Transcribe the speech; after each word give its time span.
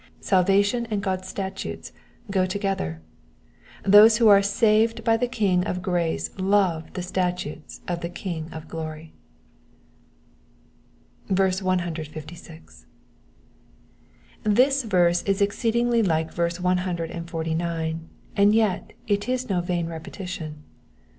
Salva 0.19 0.63
tion 0.63 0.87
and 0.89 1.03
God's 1.03 1.27
statutes 1.27 1.91
go 2.31 2.47
together: 2.47 3.03
those 3.83 4.17
who 4.17 4.27
are 4.29 4.41
saved 4.41 5.03
by 5.03 5.15
the 5.15 5.27
King 5.27 5.63
of 5.67 5.83
grace 5.83 6.31
love 6.39 6.91
the 6.93 7.03
statutes 7.03 7.81
of 7.87 8.01
the 8.01 8.09
King 8.09 8.51
of 8.51 8.67
glory. 8.67 9.13
156. 11.27 12.87
This 14.41 14.81
verse 14.81 15.21
is 15.21 15.39
exceedingly 15.39 16.01
like 16.01 16.33
verse 16.33 16.59
one 16.59 16.77
hundred 16.79 17.11
and 17.11 17.29
forty 17.29 17.53
nine, 17.53 18.09
and 18.35 18.55
yet 18.55 18.93
it 19.05 19.29
is 19.29 19.51
no 19.51 19.61
vain 19.61 19.85
repetition. 19.85 20.63